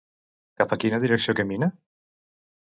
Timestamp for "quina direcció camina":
0.83-1.69